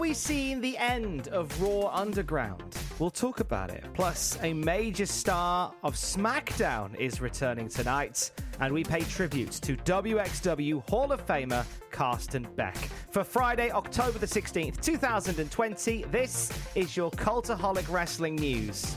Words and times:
We 0.00 0.14
seen 0.14 0.62
the 0.62 0.78
end 0.78 1.28
of 1.28 1.60
Raw 1.60 1.90
Underground? 1.92 2.74
We'll 2.98 3.10
talk 3.10 3.40
about 3.40 3.68
it. 3.70 3.84
Plus, 3.92 4.38
a 4.40 4.54
major 4.54 5.04
star 5.04 5.74
of 5.82 5.94
SmackDown 5.94 6.98
is 6.98 7.20
returning 7.20 7.68
tonight, 7.68 8.30
and 8.60 8.72
we 8.72 8.82
pay 8.82 9.00
tribute 9.00 9.52
to 9.52 9.76
WXW 9.76 10.88
Hall 10.88 11.12
of 11.12 11.26
Famer 11.26 11.66
Carsten 11.90 12.48
Beck. 12.56 12.76
For 13.10 13.22
Friday, 13.22 13.70
October 13.72 14.18
the 14.18 14.26
16th, 14.26 14.80
2020, 14.80 16.04
this 16.04 16.50
is 16.74 16.96
your 16.96 17.10
Cultaholic 17.10 17.92
Wrestling 17.92 18.36
News. 18.36 18.96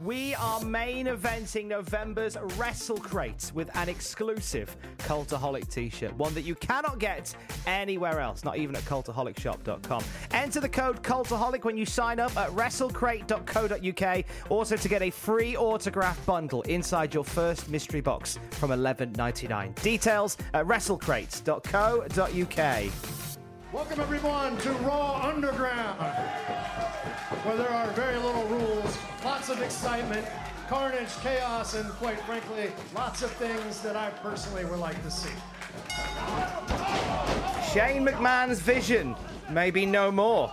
We 0.00 0.36
are 0.36 0.60
main 0.60 1.06
eventing 1.06 1.66
November's 1.66 2.36
Wrestle 2.56 2.98
Crate 2.98 3.50
with 3.52 3.68
an 3.76 3.88
exclusive 3.88 4.76
Cultaholic 4.98 5.68
t 5.68 5.88
shirt, 5.88 6.14
one 6.14 6.32
that 6.34 6.42
you 6.42 6.54
cannot 6.54 7.00
get 7.00 7.34
anywhere 7.66 8.20
else, 8.20 8.44
not 8.44 8.58
even 8.58 8.76
at 8.76 8.82
cultaholicshop.com. 8.82 10.04
Enter 10.30 10.60
the 10.60 10.68
code 10.68 11.02
Cultaholic 11.02 11.64
when 11.64 11.76
you 11.76 11.84
sign 11.84 12.20
up 12.20 12.36
at 12.36 12.50
wrestlecrate.co.uk, 12.50 14.24
also 14.48 14.76
to 14.76 14.88
get 14.88 15.02
a 15.02 15.10
free 15.10 15.56
autograph 15.56 16.24
bundle 16.24 16.62
inside 16.62 17.12
your 17.12 17.24
first 17.24 17.68
mystery 17.68 18.00
box 18.00 18.38
from 18.52 18.70
$11.99. 18.70 19.82
Details 19.82 20.36
at 20.54 20.64
wrestlecrate.co.uk. 20.66 22.92
Welcome 23.72 24.00
everyone 24.00 24.56
to 24.58 24.70
Raw 24.74 25.28
Underground, 25.28 25.98
where 27.42 27.56
there 27.56 27.70
are 27.70 27.88
very 27.90 28.16
little 28.16 28.44
rules, 28.44 28.96
lots 29.24 29.48
of 29.48 29.60
excitement, 29.62 30.26
carnage, 30.68 31.14
chaos, 31.20 31.74
and 31.74 31.88
quite 31.92 32.20
frankly, 32.20 32.70
lots 32.94 33.22
of 33.22 33.30
things 33.32 33.80
that 33.80 33.96
I 33.96 34.10
personally 34.22 34.64
would 34.64 34.78
like 34.78 35.02
to 35.02 35.10
see. 35.10 35.30
Shane 37.72 38.06
McMahon's 38.06 38.60
vision, 38.60 39.16
maybe 39.50 39.86
no 39.86 40.10
more. 40.10 40.52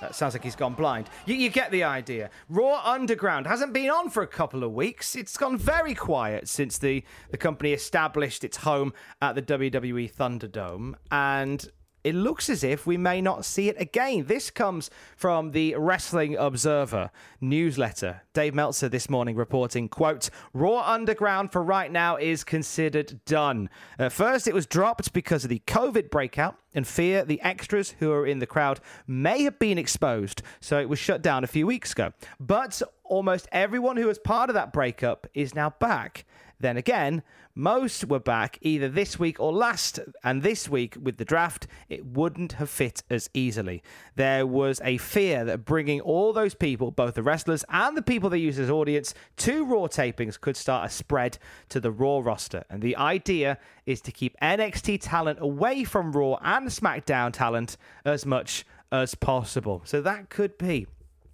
That 0.00 0.14
sounds 0.14 0.34
like 0.34 0.42
he's 0.42 0.56
gone 0.56 0.72
blind. 0.72 1.10
You, 1.26 1.34
you, 1.34 1.50
get 1.50 1.70
the 1.70 1.84
idea. 1.84 2.30
Raw 2.48 2.80
Underground 2.84 3.46
hasn't 3.46 3.74
been 3.74 3.90
on 3.90 4.08
for 4.08 4.22
a 4.22 4.26
couple 4.26 4.64
of 4.64 4.72
weeks. 4.72 5.14
It's 5.14 5.36
gone 5.36 5.58
very 5.58 5.94
quiet 5.94 6.48
since 6.48 6.78
the, 6.78 7.04
the 7.30 7.36
company 7.36 7.74
established 7.74 8.42
its 8.42 8.56
home 8.56 8.94
at 9.20 9.34
the 9.34 9.42
WWE 9.42 10.10
Thunderdome. 10.10 10.94
And 11.10 11.68
it 12.04 12.14
looks 12.14 12.48
as 12.48 12.64
if 12.64 12.86
we 12.86 12.96
may 12.96 13.20
not 13.20 13.44
see 13.44 13.68
it 13.68 13.80
again. 13.80 14.24
This 14.26 14.50
comes 14.50 14.90
from 15.16 15.52
the 15.52 15.74
Wrestling 15.76 16.36
Observer 16.36 17.10
newsletter. 17.40 18.22
Dave 18.32 18.54
Meltzer 18.54 18.88
this 18.88 19.10
morning 19.10 19.36
reporting, 19.36 19.88
quote, 19.88 20.30
Raw 20.54 20.80
Underground 20.80 21.52
for 21.52 21.62
right 21.62 21.90
now 21.90 22.16
is 22.16 22.44
considered 22.44 23.24
done. 23.24 23.68
At 23.98 24.12
first, 24.12 24.46
it 24.48 24.54
was 24.54 24.66
dropped 24.66 25.12
because 25.12 25.44
of 25.44 25.50
the 25.50 25.62
COVID 25.66 26.10
breakout 26.10 26.56
and 26.74 26.86
fear 26.86 27.24
the 27.24 27.40
extras 27.42 27.94
who 27.98 28.12
are 28.12 28.26
in 28.26 28.38
the 28.38 28.46
crowd 28.46 28.80
may 29.06 29.42
have 29.42 29.58
been 29.58 29.78
exposed, 29.78 30.42
so 30.60 30.78
it 30.78 30.88
was 30.88 30.98
shut 30.98 31.22
down 31.22 31.44
a 31.44 31.48
few 31.48 31.66
weeks 31.66 31.92
ago. 31.92 32.12
But 32.38 32.80
almost 33.04 33.48
everyone 33.52 33.96
who 33.96 34.06
was 34.06 34.18
part 34.18 34.50
of 34.50 34.54
that 34.54 34.72
breakup 34.72 35.26
is 35.34 35.54
now 35.54 35.70
back. 35.80 36.24
Then 36.60 36.76
again, 36.76 37.22
most 37.54 38.06
were 38.06 38.20
back 38.20 38.58
either 38.60 38.88
this 38.88 39.18
week 39.18 39.40
or 39.40 39.52
last, 39.52 39.98
and 40.22 40.42
this 40.42 40.68
week 40.68 40.96
with 41.00 41.16
the 41.16 41.24
draft, 41.24 41.66
it 41.88 42.04
wouldn't 42.04 42.52
have 42.52 42.68
fit 42.68 43.02
as 43.10 43.30
easily. 43.32 43.82
There 44.14 44.46
was 44.46 44.80
a 44.84 44.98
fear 44.98 45.44
that 45.46 45.64
bringing 45.64 46.00
all 46.02 46.32
those 46.32 46.54
people, 46.54 46.90
both 46.90 47.14
the 47.14 47.22
wrestlers 47.22 47.64
and 47.70 47.96
the 47.96 48.02
people 48.02 48.28
they 48.28 48.38
use 48.38 48.58
as 48.58 48.70
audience, 48.70 49.14
to 49.38 49.64
Raw 49.64 49.86
tapings 49.88 50.38
could 50.38 50.56
start 50.56 50.86
a 50.86 50.92
spread 50.92 51.38
to 51.70 51.80
the 51.80 51.90
Raw 51.90 52.20
roster. 52.20 52.64
And 52.68 52.82
the 52.82 52.96
idea 52.96 53.58
is 53.86 54.02
to 54.02 54.12
keep 54.12 54.38
NXT 54.40 54.98
talent 55.00 55.38
away 55.40 55.84
from 55.84 56.12
Raw 56.12 56.36
and 56.42 56.68
SmackDown 56.68 57.32
talent 57.32 57.78
as 58.04 58.26
much 58.26 58.66
as 58.92 59.14
possible. 59.14 59.80
So 59.84 60.02
that 60.02 60.28
could 60.28 60.58
be 60.58 60.86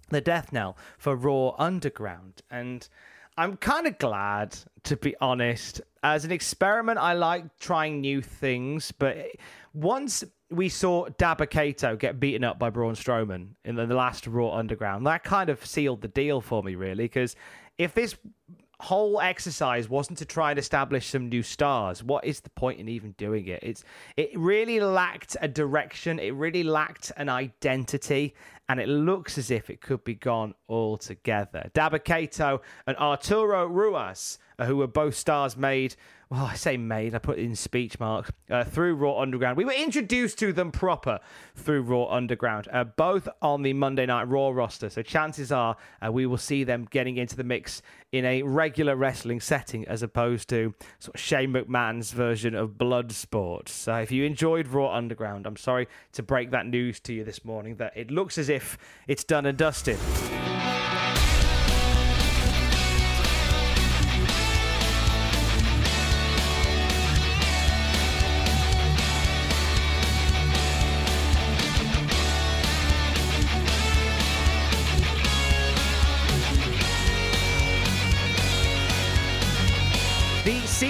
the 0.09 0.21
death 0.21 0.53
knell 0.53 0.77
for 0.97 1.15
Raw 1.15 1.53
Underground. 1.57 2.41
And 2.49 2.87
I'm 3.37 3.57
kind 3.57 3.85
of 3.87 3.97
glad, 3.99 4.57
to 4.83 4.97
be 4.97 5.15
honest. 5.21 5.81
As 6.03 6.25
an 6.25 6.31
experiment, 6.31 6.97
I 6.97 7.13
like 7.13 7.57
trying 7.59 8.01
new 8.01 8.21
things, 8.21 8.91
but 8.91 9.17
once 9.73 10.23
we 10.49 10.69
saw 10.69 11.07
Dabba-Kato 11.07 11.97
get 11.97 12.19
beaten 12.19 12.43
up 12.43 12.57
by 12.57 12.69
Braun 12.69 12.95
Strowman 12.95 13.49
in 13.63 13.75
the 13.75 13.85
last 13.85 14.25
Raw 14.25 14.51
Underground, 14.53 15.05
that 15.05 15.23
kind 15.23 15.49
of 15.49 15.63
sealed 15.65 16.01
the 16.01 16.07
deal 16.07 16.41
for 16.41 16.63
me, 16.63 16.75
really, 16.75 17.03
because 17.03 17.35
if 17.77 17.93
this 17.93 18.15
whole 18.79 19.19
exercise 19.19 19.89
wasn't 19.89 20.19
to 20.19 20.25
try 20.25 20.51
and 20.51 20.59
establish 20.59 21.07
some 21.07 21.29
new 21.29 21.41
stars. 21.41 22.03
What 22.03 22.25
is 22.25 22.41
the 22.41 22.49
point 22.51 22.79
in 22.79 22.87
even 22.87 23.11
doing 23.13 23.47
it? 23.47 23.59
It's 23.63 23.83
it 24.15 24.29
really 24.37 24.79
lacked 24.79 25.35
a 25.41 25.47
direction. 25.47 26.19
It 26.19 26.33
really 26.35 26.63
lacked 26.63 27.11
an 27.17 27.29
identity, 27.29 28.35
and 28.69 28.79
it 28.79 28.87
looks 28.87 29.37
as 29.37 29.49
if 29.49 29.69
it 29.69 29.81
could 29.81 30.03
be 30.03 30.15
gone 30.15 30.53
altogether. 30.69 31.71
Dabba-Kato 31.73 32.61
and 32.85 32.95
Arturo 32.97 33.67
Ruas, 33.67 34.37
uh, 34.59 34.65
who 34.65 34.77
were 34.77 34.87
both 34.87 35.15
stars 35.15 35.55
made 35.55 35.95
well, 36.29 36.43
I 36.43 36.55
say 36.55 36.75
made, 36.75 37.15
I 37.15 37.19
put 37.19 37.37
in 37.37 37.55
speech 37.55 38.01
mark, 38.01 38.31
uh, 38.49 38.65
through 38.65 38.95
Raw 38.95 39.21
Underground. 39.21 39.55
We 39.55 39.63
were 39.63 39.71
introduced 39.71 40.37
to 40.39 40.51
them 40.51 40.71
proper 40.71 41.19
through 41.55 41.83
Raw 41.83 42.07
Underground, 42.07 42.67
uh, 42.71 42.83
both 42.83 43.29
on 43.41 43.61
the 43.61 43.71
Monday 43.71 44.05
Night 44.05 44.27
Raw 44.27 44.49
roster. 44.49 44.89
So 44.89 45.01
chances 45.01 45.53
are 45.53 45.77
uh, 46.05 46.11
we 46.11 46.25
will 46.25 46.37
see 46.37 46.65
them 46.65 46.85
getting 46.89 47.15
into 47.15 47.37
the 47.37 47.45
mix 47.45 47.81
in 48.11 48.25
a 48.25 48.41
regular 48.41 48.97
wrestling 48.97 49.39
setting 49.39 49.87
as 49.87 50.03
opposed 50.03 50.49
to 50.49 50.73
sort 50.99 51.15
of 51.15 51.21
Shane 51.21 51.53
McMahon's 51.53 52.11
version 52.11 52.55
of 52.55 52.71
Bloodsport. 52.71 53.69
So 53.69 53.95
if 53.95 54.11
you 54.11 54.25
enjoyed 54.25 54.67
Raw 54.67 54.93
Underground, 54.93 55.45
I'm 55.45 55.57
sorry 55.57 55.87
to 56.11 56.23
break 56.23 56.51
that 56.51 56.65
news 56.65 56.99
to 57.01 57.13
you 57.13 57.23
this 57.23 57.45
morning 57.45 57.77
that 57.77 57.93
it 57.95 58.11
looks 58.11 58.37
as 58.37 58.49
if 58.49 58.77
it's 59.07 59.23
done 59.23 59.45
and 59.45 59.57
dusted. 59.57 59.97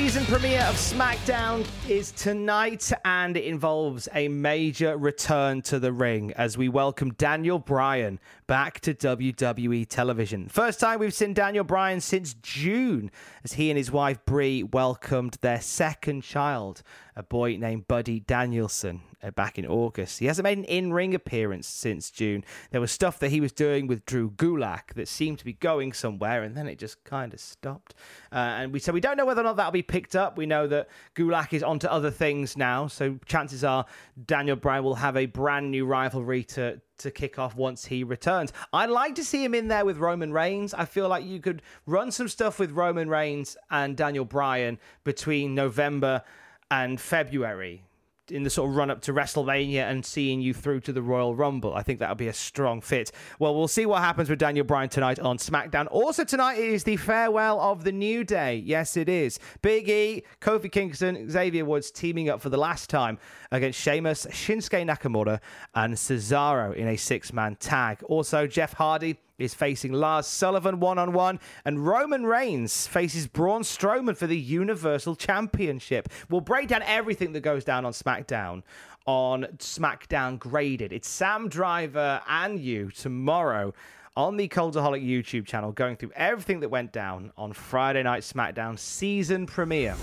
Season 0.07 0.23
premiere 0.23 0.61
of 0.61 0.75
SmackDown 0.75 1.67
is 1.89 2.13
tonight, 2.13 2.93
and 3.03 3.35
it 3.35 3.43
involves 3.43 4.07
a 4.13 4.29
major 4.29 4.95
return 4.95 5.61
to 5.61 5.79
the 5.79 5.91
ring 5.91 6.31
as 6.37 6.57
we 6.57 6.69
welcome 6.69 7.11
Daniel 7.15 7.59
Bryan 7.59 8.17
back 8.47 8.79
to 8.79 8.93
WWE 8.93 9.85
television. 9.85 10.47
First 10.47 10.79
time 10.79 10.99
we've 10.99 11.13
seen 11.13 11.33
Daniel 11.33 11.65
Bryan 11.65 11.99
since 11.99 12.35
June, 12.35 13.11
as 13.43 13.51
he 13.51 13.69
and 13.69 13.77
his 13.77 13.91
wife 13.91 14.23
Brie 14.25 14.63
welcomed 14.63 15.39
their 15.41 15.59
second 15.59 16.21
child 16.23 16.83
a 17.13 17.23
boy 17.23 17.57
named 17.57 17.89
Buddy 17.89 18.21
Danielson 18.21 19.01
back 19.31 19.57
in 19.57 19.65
August. 19.65 20.19
He 20.19 20.25
hasn't 20.25 20.43
made 20.43 20.57
an 20.57 20.63
in 20.65 20.93
ring 20.93 21.13
appearance 21.13 21.67
since 21.67 22.11
June. 22.11 22.43
There 22.71 22.81
was 22.81 22.91
stuff 22.91 23.19
that 23.19 23.29
he 23.29 23.41
was 23.41 23.51
doing 23.51 23.87
with 23.87 24.05
Drew 24.05 24.31
Gulak 24.31 24.93
that 24.95 25.07
seemed 25.07 25.39
to 25.39 25.45
be 25.45 25.53
going 25.53 25.93
somewhere, 25.93 26.43
and 26.43 26.55
then 26.55 26.67
it 26.67 26.79
just 26.79 27.03
kind 27.03 27.33
of 27.33 27.39
stopped. 27.39 27.93
Uh, 28.31 28.35
and 28.35 28.73
we 28.73 28.79
so 28.79 28.91
we 28.91 29.01
don't 29.01 29.17
know 29.17 29.25
whether 29.25 29.41
or 29.41 29.45
not 29.45 29.57
that'll 29.57 29.71
be 29.71 29.81
picked 29.81 30.15
up. 30.15 30.37
We 30.37 30.45
know 30.45 30.67
that 30.67 30.89
Gulak 31.15 31.53
is 31.53 31.63
onto 31.63 31.87
other 31.87 32.11
things 32.11 32.57
now, 32.57 32.87
so 32.87 33.19
chances 33.25 33.63
are 33.63 33.85
Daniel 34.25 34.55
Bryan 34.55 34.83
will 34.83 34.95
have 34.95 35.17
a 35.17 35.25
brand 35.25 35.71
new 35.71 35.85
rivalry 35.85 36.43
to 36.45 36.81
to 36.99 37.11
kick 37.11 37.37
off 37.37 37.55
once 37.55 37.85
he 37.85 38.03
returns. 38.03 38.51
I'd 38.73 38.89
like 38.89 39.15
to 39.15 39.23
see 39.23 39.43
him 39.43 39.53
in 39.53 39.67
there 39.67 39.85
with 39.85 39.97
Roman 39.97 40.33
Reigns. 40.33 40.73
I 40.73 40.85
feel 40.85 41.07
like 41.07 41.25
you 41.25 41.39
could 41.39 41.61
run 41.85 42.11
some 42.11 42.27
stuff 42.27 42.59
with 42.59 42.71
Roman 42.71 43.09
Reigns 43.09 43.55
and 43.69 43.95
Daniel 43.95 44.25
Bryan 44.25 44.79
between 45.03 45.53
November 45.53 46.23
and 46.69 46.99
February 46.99 47.86
in 48.31 48.43
the 48.43 48.49
sort 48.49 48.69
of 48.69 48.75
run 48.75 48.89
up 48.89 49.01
to 49.01 49.13
WrestleMania 49.13 49.89
and 49.89 50.05
seeing 50.05 50.41
you 50.41 50.53
through 50.53 50.81
to 50.81 50.93
the 50.93 51.01
Royal 51.01 51.35
Rumble. 51.35 51.73
I 51.73 51.83
think 51.83 51.99
that 51.99 52.09
would 52.09 52.17
be 52.17 52.27
a 52.27 52.33
strong 52.33 52.81
fit. 52.81 53.11
Well, 53.39 53.55
we'll 53.55 53.67
see 53.67 53.85
what 53.85 54.01
happens 54.01 54.29
with 54.29 54.39
Daniel 54.39 54.65
Bryan 54.65 54.89
tonight 54.89 55.19
on 55.19 55.37
SmackDown. 55.37 55.87
Also, 55.91 56.23
tonight 56.23 56.57
is 56.57 56.83
the 56.83 56.97
farewell 56.97 57.59
of 57.59 57.83
the 57.83 57.91
New 57.91 58.23
Day. 58.23 58.55
Yes, 58.57 58.97
it 58.97 59.09
is. 59.09 59.39
Big 59.61 59.89
E, 59.89 60.23
Kofi 60.41 60.71
Kingston, 60.71 61.29
Xavier 61.29 61.65
Woods 61.65 61.91
teaming 61.91 62.29
up 62.29 62.41
for 62.41 62.49
the 62.49 62.57
last 62.57 62.89
time 62.89 63.17
against 63.51 63.79
Sheamus, 63.79 64.25
Shinsuke 64.27 64.85
Nakamura, 64.85 65.39
and 65.75 65.93
Cesaro 65.93 66.73
in 66.73 66.87
a 66.87 66.97
six 66.97 67.31
man 67.31 67.55
tag. 67.55 68.03
Also, 68.03 68.47
Jeff 68.47 68.73
Hardy 68.73 69.17
is 69.37 69.53
facing 69.53 69.93
Lars 69.93 70.27
Sullivan 70.27 70.79
one 70.79 70.97
on 70.97 71.13
one, 71.13 71.39
and 71.65 71.85
Roman 71.85 72.25
Reigns 72.25 72.87
faces 72.87 73.27
Braun 73.27 73.61
Strowman 73.61 74.17
for 74.17 74.27
the 74.27 74.37
Universal 74.37 75.15
Championship. 75.15 76.09
We'll 76.29 76.41
break 76.41 76.69
down 76.69 76.83
everything 76.83 77.33
that 77.33 77.41
goes 77.41 77.63
down 77.63 77.85
on 77.85 77.93
SmackDown 77.93 78.63
on 79.05 79.43
SmackDown 79.59 80.37
Graded. 80.37 80.91
It's 80.91 81.07
Sam 81.07 81.49
Driver 81.49 82.21
and 82.27 82.59
you 82.59 82.91
tomorrow 82.91 83.73
on 84.15 84.35
the 84.35 84.47
Cultaholic 84.47 85.07
YouTube 85.07 85.45
channel, 85.45 85.71
going 85.71 85.95
through 85.95 86.11
everything 86.15 86.59
that 86.61 86.69
went 86.69 86.91
down 86.91 87.31
on 87.37 87.53
Friday 87.53 88.01
Night 88.03 88.23
SmackDown 88.23 88.77
season 88.77 89.45
premiere. 89.45 89.95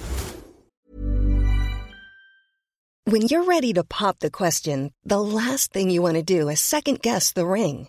When 3.06 3.22
you're 3.22 3.44
ready 3.44 3.72
to 3.74 3.84
pop 3.84 4.20
the 4.20 4.30
question, 4.30 4.92
the 5.04 5.20
last 5.20 5.72
thing 5.72 5.90
you 5.90 6.00
want 6.00 6.16
to 6.16 6.22
do 6.22 6.48
is 6.48 6.60
second 6.60 7.02
guess 7.02 7.32
the 7.32 7.44
ring. 7.44 7.88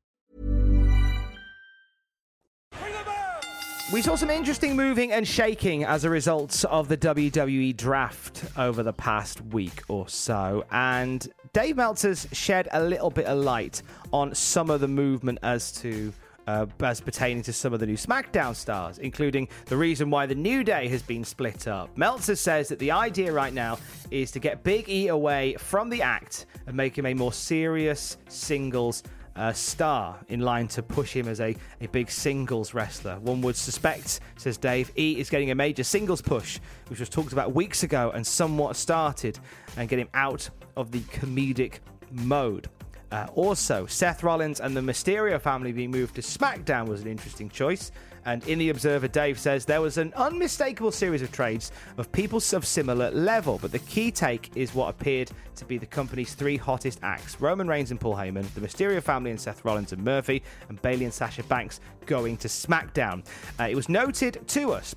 We 3.91 4.01
saw 4.01 4.15
some 4.15 4.29
interesting 4.29 4.77
moving 4.77 5.11
and 5.11 5.27
shaking 5.27 5.83
as 5.83 6.05
a 6.05 6.09
result 6.09 6.63
of 6.63 6.87
the 6.87 6.95
WWE 6.95 7.75
draft 7.75 8.45
over 8.57 8.83
the 8.83 8.93
past 8.93 9.41
week 9.41 9.83
or 9.89 10.07
so. 10.07 10.63
And 10.71 11.27
Dave 11.51 11.75
Meltzer's 11.75 12.25
shed 12.31 12.69
a 12.71 12.81
little 12.81 13.09
bit 13.09 13.25
of 13.25 13.39
light 13.39 13.81
on 14.13 14.33
some 14.33 14.69
of 14.69 14.79
the 14.79 14.87
movement 14.87 15.39
as 15.43 15.73
to. 15.73 16.13
Uh, 16.47 16.65
as 16.79 16.99
pertaining 16.99 17.43
to 17.43 17.53
some 17.53 17.71
of 17.71 17.79
the 17.79 17.85
new 17.85 17.95
SmackDown 17.95 18.55
stars, 18.55 18.97
including 18.97 19.47
the 19.67 19.77
reason 19.77 20.09
why 20.09 20.25
the 20.25 20.33
New 20.33 20.63
Day 20.63 20.87
has 20.87 21.03
been 21.03 21.23
split 21.23 21.67
up. 21.67 21.95
Meltzer 21.95 22.35
says 22.35 22.67
that 22.69 22.79
the 22.79 22.89
idea 22.89 23.31
right 23.31 23.53
now 23.53 23.77
is 24.09 24.31
to 24.31 24.39
get 24.39 24.63
Big 24.63 24.89
E 24.89 25.09
away 25.09 25.53
from 25.59 25.87
the 25.87 26.01
act 26.01 26.47
and 26.65 26.75
make 26.75 26.97
him 26.97 27.05
a 27.05 27.13
more 27.13 27.31
serious 27.31 28.17
singles 28.27 29.03
uh, 29.35 29.53
star 29.53 30.19
in 30.27 30.41
line 30.41 30.67
to 30.69 30.83
push 30.83 31.13
him 31.13 31.27
as 31.27 31.39
a, 31.39 31.55
a 31.79 31.87
big 31.87 32.09
singles 32.11 32.73
wrestler. 32.73 33.19
One 33.19 33.41
would 33.41 33.55
suspect, 33.55 34.19
says 34.37 34.57
Dave, 34.57 34.91
E 34.97 35.19
is 35.19 35.29
getting 35.29 35.51
a 35.51 35.55
major 35.55 35.83
singles 35.83 36.21
push, 36.21 36.59
which 36.87 36.99
was 36.99 37.09
talked 37.09 37.33
about 37.33 37.53
weeks 37.53 37.83
ago 37.83 38.11
and 38.13 38.25
somewhat 38.25 38.75
started, 38.75 39.39
and 39.77 39.87
get 39.87 39.99
him 39.99 40.09
out 40.13 40.49
of 40.75 40.91
the 40.91 40.99
comedic 41.01 41.79
mode. 42.11 42.69
Uh, 43.11 43.27
also, 43.35 43.85
Seth 43.85 44.23
Rollins 44.23 44.61
and 44.61 44.75
the 44.75 44.81
Mysterio 44.81 45.39
family 45.39 45.73
being 45.73 45.91
moved 45.91 46.15
to 46.15 46.21
SmackDown 46.21 46.87
was 46.87 47.01
an 47.01 47.07
interesting 47.07 47.49
choice. 47.49 47.91
And 48.25 48.47
in 48.47 48.59
the 48.59 48.69
Observer, 48.69 49.07
Dave 49.07 49.39
says 49.39 49.65
there 49.65 49.81
was 49.81 49.97
an 49.97 50.13
unmistakable 50.15 50.91
series 50.91 51.21
of 51.21 51.31
trades 51.31 51.71
of 51.97 52.11
people 52.11 52.41
of 52.53 52.65
similar 52.65 53.11
level, 53.11 53.59
but 53.61 53.71
the 53.71 53.79
key 53.79 54.11
take 54.11 54.51
is 54.55 54.73
what 54.75 54.89
appeared 54.89 55.31
to 55.55 55.65
be 55.65 55.77
the 55.77 55.85
company's 55.85 56.33
three 56.33 56.57
hottest 56.57 56.99
acts 57.03 57.39
Roman 57.39 57.67
Reigns 57.67 57.91
and 57.91 57.99
Paul 57.99 58.15
Heyman, 58.15 58.51
the 58.53 58.61
Mysterio 58.61 59.01
family 59.01 59.31
and 59.31 59.39
Seth 59.39 59.63
Rollins 59.65 59.93
and 59.93 60.03
Murphy, 60.03 60.43
and 60.69 60.81
Bayley 60.81 61.05
and 61.05 61.13
Sasha 61.13 61.43
Banks 61.43 61.79
going 62.05 62.37
to 62.37 62.47
SmackDown. 62.47 63.25
Uh, 63.59 63.65
it 63.69 63.75
was 63.75 63.89
noted 63.89 64.47
to 64.47 64.71
us 64.71 64.95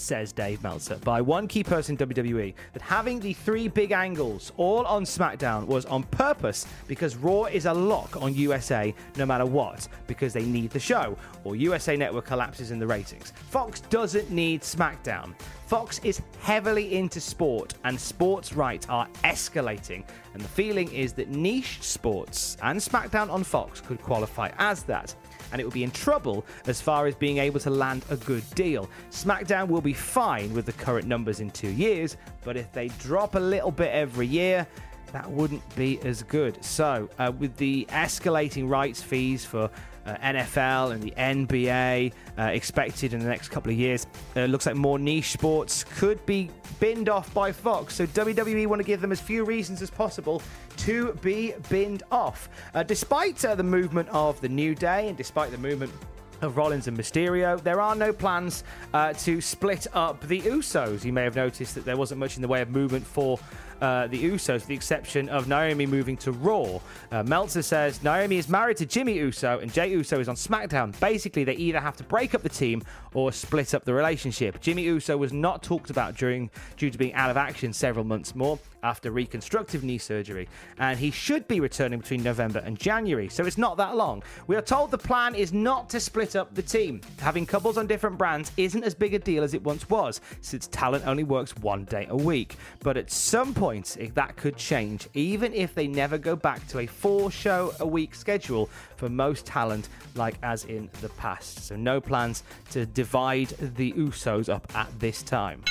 says 0.00 0.32
Dave 0.32 0.62
Meltzer, 0.62 0.96
by 0.96 1.20
one 1.20 1.46
key 1.48 1.64
person 1.64 1.96
in 1.98 2.08
WWE 2.08 2.54
that 2.72 2.82
having 2.82 3.20
the 3.20 3.32
three 3.32 3.68
big 3.68 3.92
angles 3.92 4.52
all 4.56 4.84
on 4.86 5.04
SmackDown 5.04 5.66
was 5.66 5.84
on 5.86 6.02
purpose 6.04 6.66
because 6.86 7.16
Raw 7.16 7.44
is 7.44 7.66
a 7.66 7.72
lock 7.72 8.20
on 8.20 8.34
USA 8.34 8.94
no 9.16 9.26
matter 9.26 9.46
what, 9.46 9.88
because 10.06 10.32
they 10.32 10.44
need 10.44 10.70
the 10.70 10.80
show, 10.80 11.16
or 11.44 11.56
USA 11.56 11.96
Network 11.96 12.26
collapses 12.26 12.70
in 12.70 12.78
the 12.78 12.86
ratings. 12.86 13.32
Fox 13.50 13.80
doesn't 13.80 14.30
need 14.30 14.62
SmackDown. 14.62 15.34
Fox 15.66 16.00
is 16.02 16.22
heavily 16.40 16.94
into 16.94 17.20
sport, 17.20 17.74
and 17.84 18.00
sports 18.00 18.54
rights 18.54 18.86
are 18.88 19.06
escalating. 19.24 20.02
And 20.32 20.42
the 20.42 20.48
feeling 20.48 20.90
is 20.92 21.12
that 21.14 21.28
niche 21.28 21.78
sports 21.82 22.56
and 22.62 22.78
SmackDown 22.78 23.30
on 23.30 23.44
Fox 23.44 23.80
could 23.80 24.00
qualify 24.00 24.50
as 24.58 24.82
that 24.84 25.14
and 25.52 25.60
it 25.60 25.64
will 25.64 25.72
be 25.72 25.84
in 25.84 25.90
trouble 25.90 26.44
as 26.66 26.80
far 26.80 27.06
as 27.06 27.14
being 27.14 27.38
able 27.38 27.60
to 27.60 27.70
land 27.70 28.04
a 28.10 28.16
good 28.16 28.44
deal. 28.54 28.88
SmackDown 29.10 29.68
will 29.68 29.80
be 29.80 29.92
fine 29.92 30.52
with 30.54 30.66
the 30.66 30.72
current 30.72 31.06
numbers 31.06 31.40
in 31.40 31.50
two 31.50 31.70
years, 31.70 32.16
but 32.44 32.56
if 32.56 32.70
they 32.72 32.88
drop 33.00 33.34
a 33.34 33.40
little 33.40 33.70
bit 33.70 33.90
every 33.92 34.26
year, 34.26 34.66
that 35.12 35.30
wouldn't 35.30 35.62
be 35.74 36.00
as 36.02 36.22
good. 36.22 36.62
So, 36.62 37.08
uh, 37.18 37.32
with 37.38 37.56
the 37.56 37.86
escalating 37.90 38.68
rights 38.68 39.02
fees 39.02 39.44
for 39.44 39.70
uh, 40.08 40.16
NFL 40.18 40.92
and 40.92 41.02
the 41.02 41.12
NBA 41.12 42.12
uh, 42.38 42.42
expected 42.42 43.12
in 43.12 43.20
the 43.20 43.28
next 43.28 43.48
couple 43.48 43.70
of 43.70 43.78
years, 43.78 44.06
uh, 44.36 44.44
looks 44.44 44.66
like 44.66 44.76
more 44.76 44.98
niche 44.98 45.32
sports 45.32 45.84
could 45.84 46.24
be 46.26 46.50
binned 46.80 47.08
off 47.08 47.32
by 47.34 47.52
Fox. 47.52 47.94
So 47.94 48.06
WWE 48.06 48.66
want 48.66 48.80
to 48.80 48.86
give 48.86 49.00
them 49.00 49.12
as 49.12 49.20
few 49.20 49.44
reasons 49.44 49.82
as 49.82 49.90
possible 49.90 50.42
to 50.78 51.12
be 51.14 51.52
binned 51.68 52.02
off. 52.10 52.48
Uh, 52.74 52.82
despite 52.82 53.44
uh, 53.44 53.54
the 53.54 53.62
movement 53.62 54.08
of 54.10 54.40
the 54.40 54.48
New 54.48 54.74
Day 54.74 55.08
and 55.08 55.16
despite 55.16 55.50
the 55.50 55.58
movement 55.58 55.92
of 56.40 56.56
Rollins 56.56 56.86
and 56.86 56.96
Mysterio. 56.96 57.60
There 57.60 57.80
are 57.80 57.96
no 57.96 58.12
plans 58.12 58.62
uh, 58.94 59.12
to 59.14 59.40
split 59.40 59.88
up 59.92 60.20
the 60.28 60.40
Usos. 60.42 61.04
You 61.04 61.12
may 61.12 61.24
have 61.24 61.34
noticed 61.34 61.74
that 61.74 61.84
there 61.84 61.96
wasn't 61.96 62.20
much 62.20 62.36
in 62.36 62.42
the 62.42 62.48
way 62.48 62.62
of 62.62 62.70
movement 62.70 63.04
for 63.04 63.40
uh, 63.80 64.06
the 64.06 64.22
Usos, 64.22 64.54
with 64.54 64.66
the 64.66 64.74
exception 64.74 65.28
of 65.28 65.48
Naomi 65.48 65.86
moving 65.86 66.16
to 66.18 66.32
Raw. 66.32 66.80
Uh, 67.10 67.22
Meltzer 67.22 67.62
says 67.62 68.02
Naomi 68.02 68.38
is 68.38 68.48
married 68.48 68.76
to 68.78 68.86
Jimmy 68.86 69.14
Uso 69.14 69.58
and 69.58 69.72
Jay 69.72 69.90
Uso 69.90 70.20
is 70.20 70.28
on 70.28 70.34
SmackDown. 70.34 70.98
Basically, 71.00 71.44
they 71.44 71.54
either 71.54 71.80
have 71.80 71.96
to 71.96 72.04
break 72.04 72.34
up 72.34 72.42
the 72.42 72.48
team 72.48 72.82
or 73.14 73.32
split 73.32 73.74
up 73.74 73.84
the 73.84 73.94
relationship. 73.94 74.60
Jimmy 74.60 74.82
Uso 74.82 75.16
was 75.16 75.32
not 75.32 75.62
talked 75.62 75.90
about 75.90 76.16
during 76.16 76.50
due 76.76 76.90
to 76.90 76.98
being 76.98 77.14
out 77.14 77.30
of 77.30 77.36
action 77.36 77.72
several 77.72 78.04
months 78.04 78.34
more 78.34 78.58
after 78.82 79.10
reconstructive 79.10 79.82
knee 79.82 79.98
surgery, 79.98 80.48
and 80.78 80.98
he 80.98 81.10
should 81.10 81.46
be 81.48 81.60
returning 81.60 81.98
between 81.98 82.22
November 82.22 82.60
and 82.60 82.78
January, 82.78 83.28
so 83.28 83.44
it's 83.44 83.58
not 83.58 83.76
that 83.76 83.96
long. 83.96 84.22
We 84.46 84.56
are 84.56 84.62
told 84.62 84.90
the 84.90 84.98
plan 84.98 85.34
is 85.34 85.52
not 85.52 85.90
to 85.90 86.00
split 86.00 86.36
up 86.36 86.54
the 86.54 86.62
team. 86.62 87.00
Having 87.18 87.46
couples 87.46 87.76
on 87.76 87.86
different 87.86 88.18
brands 88.18 88.52
isn't 88.56 88.84
as 88.84 88.94
big 88.94 89.14
a 89.14 89.18
deal 89.18 89.42
as 89.42 89.54
it 89.54 89.62
once 89.62 89.88
was, 89.90 90.20
since 90.40 90.68
talent 90.68 91.06
only 91.06 91.24
works 91.24 91.56
one 91.56 91.84
day 91.84 92.06
a 92.08 92.16
week. 92.16 92.56
But 92.80 92.96
at 92.96 93.10
some 93.10 93.54
point, 93.54 93.96
that 94.14 94.36
could 94.36 94.56
change, 94.56 95.08
even 95.14 95.52
if 95.54 95.74
they 95.74 95.86
never 95.86 96.18
go 96.18 96.36
back 96.36 96.66
to 96.68 96.80
a 96.80 96.86
four 96.86 97.30
show 97.30 97.72
a 97.80 97.86
week 97.86 98.14
schedule 98.14 98.70
for 98.96 99.08
most 99.08 99.46
talent, 99.46 99.88
like 100.14 100.36
as 100.42 100.64
in 100.64 100.88
the 101.00 101.08
past. 101.10 101.64
So, 101.66 101.76
no 101.76 102.00
plans 102.00 102.42
to 102.70 102.86
divide 103.08 103.48
the 103.76 103.90
Usos 103.92 104.50
up 104.50 104.70
at 104.74 105.00
this 105.00 105.22
time. 105.22 105.64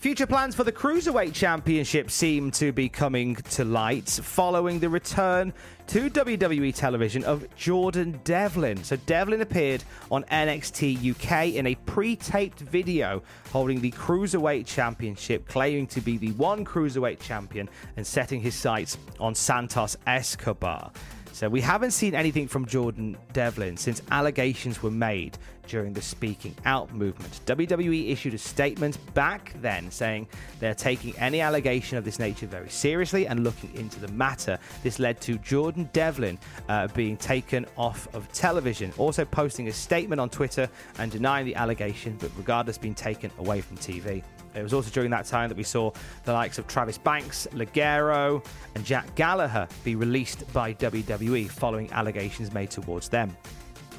Future 0.00 0.26
plans 0.26 0.54
for 0.54 0.64
the 0.64 0.72
Cruiserweight 0.72 1.32
Championship 1.32 2.10
seem 2.10 2.50
to 2.50 2.72
be 2.72 2.90
coming 2.90 3.36
to 3.36 3.64
light 3.64 4.06
following 4.06 4.78
the 4.78 4.88
return 4.90 5.50
to 5.86 6.10
WWE 6.10 6.74
television 6.74 7.24
of 7.24 7.46
Jordan 7.56 8.20
Devlin. 8.22 8.84
So, 8.84 8.96
Devlin 8.96 9.40
appeared 9.40 9.82
on 10.10 10.24
NXT 10.24 11.12
UK 11.12 11.54
in 11.54 11.68
a 11.68 11.74
pre 11.86 12.16
taped 12.16 12.60
video 12.60 13.22
holding 13.50 13.80
the 13.80 13.92
Cruiserweight 13.92 14.66
Championship, 14.66 15.48
claiming 15.48 15.86
to 15.86 16.02
be 16.02 16.18
the 16.18 16.32
one 16.32 16.66
Cruiserweight 16.66 17.20
champion 17.20 17.70
and 17.96 18.06
setting 18.06 18.42
his 18.42 18.54
sights 18.54 18.98
on 19.18 19.34
Santos 19.34 19.96
Escobar. 20.06 20.92
So 21.34 21.48
we 21.48 21.60
haven't 21.60 21.90
seen 21.90 22.14
anything 22.14 22.46
from 22.46 22.64
Jordan 22.64 23.16
Devlin 23.32 23.76
since 23.76 24.00
allegations 24.12 24.84
were 24.84 24.92
made 24.92 25.36
during 25.66 25.92
the 25.92 26.00
Speaking 26.00 26.54
Out 26.64 26.94
movement. 26.94 27.40
WWE 27.44 28.12
issued 28.12 28.34
a 28.34 28.38
statement 28.38 28.98
back 29.14 29.52
then 29.60 29.90
saying 29.90 30.28
they're 30.60 30.76
taking 30.76 31.12
any 31.18 31.40
allegation 31.40 31.98
of 31.98 32.04
this 32.04 32.20
nature 32.20 32.46
very 32.46 32.68
seriously 32.68 33.26
and 33.26 33.42
looking 33.42 33.74
into 33.74 33.98
the 33.98 34.06
matter. 34.12 34.60
This 34.84 35.00
led 35.00 35.20
to 35.22 35.36
Jordan 35.38 35.90
Devlin 35.92 36.38
uh, 36.68 36.86
being 36.94 37.16
taken 37.16 37.66
off 37.76 38.06
of 38.14 38.30
television, 38.30 38.92
also 38.96 39.24
posting 39.24 39.66
a 39.66 39.72
statement 39.72 40.20
on 40.20 40.30
Twitter 40.30 40.68
and 41.00 41.10
denying 41.10 41.46
the 41.46 41.56
allegation, 41.56 42.16
but 42.20 42.30
regardless, 42.36 42.78
being 42.78 42.94
taken 42.94 43.32
away 43.40 43.60
from 43.60 43.76
TV. 43.78 44.22
It 44.54 44.62
was 44.62 44.72
also 44.72 44.90
during 44.90 45.10
that 45.10 45.26
time 45.26 45.48
that 45.48 45.56
we 45.56 45.64
saw 45.64 45.90
the 46.24 46.32
likes 46.32 46.58
of 46.58 46.66
Travis 46.66 46.98
Banks, 46.98 47.46
Ligero, 47.52 48.44
and 48.74 48.84
Jack 48.84 49.14
Gallagher 49.14 49.68
be 49.82 49.96
released 49.96 50.50
by 50.52 50.74
WWE 50.74 51.50
following 51.50 51.90
allegations 51.92 52.52
made 52.52 52.70
towards 52.70 53.08
them. 53.08 53.36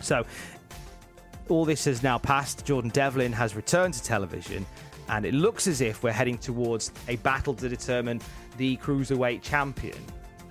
So, 0.01 0.25
all 1.49 1.65
this 1.65 1.85
has 1.85 2.01
now 2.01 2.17
passed. 2.17 2.65
Jordan 2.65 2.89
Devlin 2.91 3.31
has 3.33 3.55
returned 3.55 3.93
to 3.95 4.03
television, 4.03 4.65
and 5.09 5.25
it 5.25 5.33
looks 5.33 5.67
as 5.67 5.81
if 5.81 6.03
we're 6.03 6.11
heading 6.11 6.37
towards 6.37 6.91
a 7.07 7.17
battle 7.17 7.53
to 7.55 7.69
determine 7.69 8.21
the 8.57 8.77
cruiserweight 8.77 9.41
champion. 9.41 9.97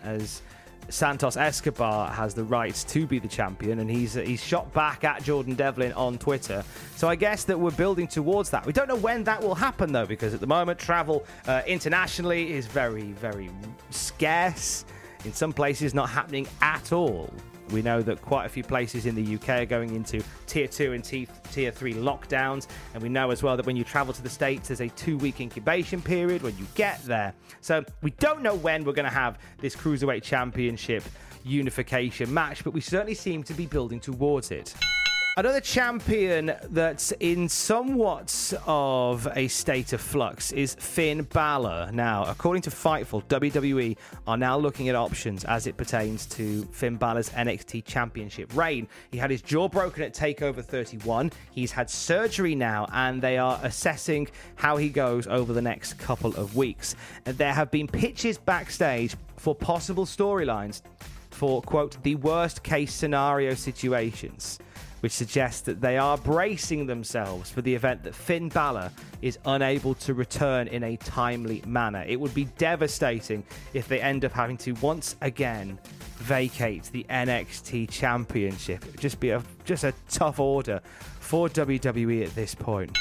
As 0.02 0.42
Santos 0.88 1.36
Escobar 1.36 2.10
has 2.10 2.34
the 2.34 2.44
right 2.44 2.74
to 2.88 3.06
be 3.06 3.18
the 3.18 3.28
champion, 3.28 3.80
and 3.80 3.90
he's 3.90 4.14
he's 4.14 4.42
shot 4.42 4.72
back 4.72 5.04
at 5.04 5.22
Jordan 5.22 5.54
Devlin 5.54 5.92
on 5.94 6.18
Twitter. 6.18 6.64
So 6.96 7.08
I 7.08 7.16
guess 7.16 7.44
that 7.44 7.58
we're 7.58 7.70
building 7.72 8.06
towards 8.06 8.50
that. 8.50 8.64
We 8.66 8.72
don't 8.72 8.88
know 8.88 8.96
when 8.96 9.24
that 9.24 9.42
will 9.42 9.54
happen 9.54 9.92
though, 9.92 10.06
because 10.06 10.34
at 10.34 10.40
the 10.40 10.46
moment 10.46 10.78
travel 10.78 11.24
uh, 11.46 11.62
internationally 11.66 12.52
is 12.52 12.66
very 12.66 13.12
very 13.12 13.50
scarce. 13.90 14.84
In 15.24 15.32
some 15.32 15.54
places, 15.54 15.94
not 15.94 16.10
happening 16.10 16.46
at 16.60 16.92
all. 16.92 17.30
We 17.70 17.82
know 17.82 18.02
that 18.02 18.20
quite 18.20 18.46
a 18.46 18.48
few 18.48 18.62
places 18.62 19.06
in 19.06 19.14
the 19.14 19.34
UK 19.34 19.48
are 19.48 19.66
going 19.66 19.94
into 19.94 20.22
tier 20.46 20.66
two 20.66 20.92
and 20.92 21.02
tier 21.04 21.70
three 21.70 21.94
lockdowns. 21.94 22.66
And 22.92 23.02
we 23.02 23.08
know 23.08 23.30
as 23.30 23.42
well 23.42 23.56
that 23.56 23.66
when 23.66 23.76
you 23.76 23.84
travel 23.84 24.12
to 24.14 24.22
the 24.22 24.30
States, 24.30 24.68
there's 24.68 24.80
a 24.80 24.88
two 24.90 25.16
week 25.18 25.40
incubation 25.40 26.02
period 26.02 26.42
when 26.42 26.56
you 26.58 26.66
get 26.74 27.02
there. 27.04 27.34
So 27.60 27.84
we 28.02 28.10
don't 28.12 28.42
know 28.42 28.54
when 28.54 28.84
we're 28.84 28.92
going 28.92 29.08
to 29.08 29.14
have 29.14 29.38
this 29.58 29.74
Cruiserweight 29.74 30.22
Championship 30.22 31.02
unification 31.44 32.32
match, 32.32 32.64
but 32.64 32.72
we 32.72 32.80
certainly 32.80 33.14
seem 33.14 33.42
to 33.44 33.54
be 33.54 33.66
building 33.66 34.00
towards 34.00 34.50
it. 34.50 34.74
Another 35.36 35.60
champion 35.60 36.52
that's 36.70 37.10
in 37.18 37.48
somewhat 37.48 38.54
of 38.68 39.26
a 39.34 39.48
state 39.48 39.92
of 39.92 40.00
flux 40.00 40.52
is 40.52 40.76
Finn 40.76 41.22
Balor. 41.22 41.90
Now, 41.92 42.24
according 42.26 42.62
to 42.62 42.70
Fightful, 42.70 43.24
WWE 43.24 43.96
are 44.28 44.36
now 44.36 44.56
looking 44.56 44.88
at 44.90 44.94
options 44.94 45.44
as 45.44 45.66
it 45.66 45.76
pertains 45.76 46.26
to 46.26 46.62
Finn 46.66 46.94
Balor's 46.94 47.30
NXT 47.30 47.84
Championship 47.84 48.54
reign. 48.54 48.86
He 49.10 49.18
had 49.18 49.32
his 49.32 49.42
jaw 49.42 49.68
broken 49.68 50.04
at 50.04 50.14
TakeOver 50.14 50.64
31. 50.64 51.32
He's 51.50 51.72
had 51.72 51.90
surgery 51.90 52.54
now, 52.54 52.86
and 52.92 53.20
they 53.20 53.36
are 53.36 53.58
assessing 53.64 54.28
how 54.54 54.76
he 54.76 54.88
goes 54.88 55.26
over 55.26 55.52
the 55.52 55.62
next 55.62 55.94
couple 55.94 56.32
of 56.36 56.54
weeks. 56.54 56.94
There 57.24 57.52
have 57.52 57.72
been 57.72 57.88
pitches 57.88 58.38
backstage 58.38 59.16
for 59.36 59.52
possible 59.52 60.06
storylines 60.06 60.82
for, 61.30 61.60
quote, 61.60 62.00
the 62.04 62.14
worst 62.14 62.62
case 62.62 62.94
scenario 62.94 63.54
situations 63.54 64.60
which 65.04 65.12
suggests 65.12 65.60
that 65.60 65.82
they 65.82 65.98
are 65.98 66.16
bracing 66.16 66.86
themselves 66.86 67.50
for 67.50 67.60
the 67.60 67.74
event 67.74 68.02
that 68.02 68.14
Finn 68.14 68.48
Balor 68.48 68.90
is 69.20 69.38
unable 69.44 69.92
to 69.96 70.14
return 70.14 70.66
in 70.66 70.82
a 70.82 70.96
timely 70.96 71.62
manner. 71.66 72.02
It 72.08 72.18
would 72.18 72.32
be 72.32 72.46
devastating 72.56 73.44
if 73.74 73.86
they 73.86 74.00
end 74.00 74.24
up 74.24 74.32
having 74.32 74.56
to 74.56 74.72
once 74.76 75.16
again 75.20 75.78
vacate 76.16 76.84
the 76.84 77.04
NXT 77.10 77.90
Championship. 77.90 78.82
It 78.82 78.92
would 78.92 79.00
just 79.02 79.20
be 79.20 79.28
a 79.28 79.42
just 79.66 79.84
a 79.84 79.92
tough 80.08 80.40
order 80.40 80.80
for 81.20 81.50
WWE 81.50 82.24
at 82.24 82.34
this 82.34 82.54
point. 82.54 82.96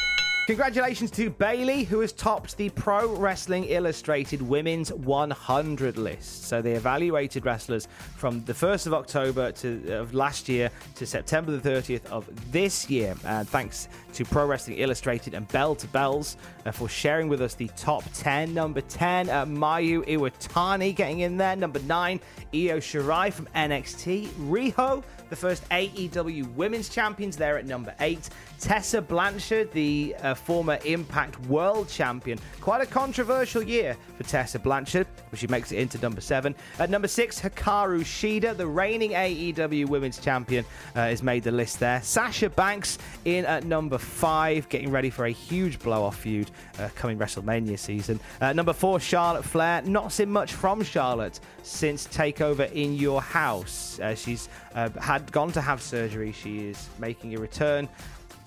Congratulations 0.45 1.09
to 1.12 1.29
Bayley, 1.29 1.85
who 1.85 2.01
has 2.01 2.12
topped 2.12 2.57
the 2.57 2.67
Pro 2.71 3.15
Wrestling 3.15 3.63
Illustrated 3.63 4.41
Women's 4.41 4.91
100 4.91 5.97
list. 5.97 6.50
So 6.50 6.62
they 6.62 6.73
evaluated 6.73 7.45
wrestlers 7.45 7.88
from 8.17 8.43
the 8.43 8.51
1st 8.51 8.88
of 8.88 8.93
October 8.93 9.53
to 9.53 9.93
of 9.93 10.13
last 10.13 10.50
year 10.50 10.69
to 10.95 11.05
September 11.05 11.55
the 11.55 11.69
30th 11.69 12.05
of 12.07 12.27
this 12.51 12.89
year. 12.89 13.15
And 13.23 13.47
thanks 13.47 13.88
to 14.13 14.25
Pro 14.25 14.46
Wrestling 14.46 14.77
Illustrated 14.77 15.34
and 15.34 15.48
Bell 15.48 15.75
to 15.75 15.88
Belles 15.88 16.38
uh, 16.65 16.72
for 16.72 16.88
sharing 16.88 17.27
with 17.27 17.41
us 17.41 17.55
the 17.55 17.67
top 17.75 18.03
10. 18.13 18.53
Number 18.53 18.82
10, 18.82 19.29
uh, 19.29 19.46
Mayu 19.46 20.05
Iwatani 20.08 20.96
getting 20.96 21.22
in 21.22 21.38
there. 21.38 21.55
Number 21.55 21.79
9, 21.79 22.20
Io 22.53 22.77
Shirai 22.77 23.34
from 23.34 23.48
NXT. 23.55 24.27
Riho, 24.50 25.03
the 25.29 25.36
first 25.36 25.67
AEW 25.70 26.53
Women's 26.53 26.89
Champions, 26.89 27.36
there 27.36 27.58
at 27.58 27.65
number 27.65 27.93
8. 28.00 28.29
Tessa 28.60 29.01
Blanchard, 29.01 29.72
the 29.72 30.15
uh, 30.22 30.34
former 30.34 30.77
Impact 30.86 31.39
World 31.48 31.89
Champion. 31.89 32.39
Quite 32.62 32.82
a 32.82 32.86
controversial 32.86 33.63
year 33.63 33.98
for 34.15 34.24
Tessa 34.24 34.60
Blanchard, 34.60 35.08
but 35.29 35.39
she 35.39 35.48
makes 35.48 35.72
it 35.72 35.79
into 35.79 35.98
number 35.98 36.22
7. 36.22 36.55
At 36.79 36.89
number 36.89 37.08
6, 37.08 37.41
Hikaru 37.41 38.01
Shida, 38.01 38.55
the 38.55 38.67
reigning 38.67 39.12
AEW 39.12 39.88
Women's 39.88 40.20
Champion, 40.20 40.63
uh, 40.96 41.01
is 41.01 41.24
made 41.24 41.43
the 41.43 41.51
list 41.51 41.79
there. 41.79 42.01
Sasha 42.03 42.50
Banks 42.50 43.00
in 43.25 43.46
at 43.46 43.65
number 43.65 43.98
5, 44.03 44.69
getting 44.69 44.91
ready 44.91 45.10
for 45.10 45.25
a 45.25 45.31
huge 45.31 45.79
blow 45.79 46.03
off 46.03 46.17
feud 46.17 46.51
uh, 46.79 46.89
coming 46.95 47.17
WrestleMania 47.17 47.79
season. 47.79 48.19
Uh, 48.41 48.53
number 48.53 48.74
4, 48.74 49.00
Charlotte 49.00 49.43
Flair. 49.43 49.81
Not 49.83 50.12
seen 50.12 50.29
much 50.29 50.53
from 50.53 50.83
Charlotte 50.83 51.39
since 51.63 52.07
Takeover 52.07 52.72
in 52.72 52.95
Your 52.95 53.22
House. 53.22 54.00
Uh, 54.00 54.15
she's 54.15 54.50
uh, 54.75 54.89
had 55.00 55.31
gone 55.31 55.51
to 55.53 55.62
have 55.62 55.81
surgery. 55.81 56.31
She 56.31 56.67
is 56.67 56.89
making 57.00 57.36
a 57.36 57.39
return 57.39 57.89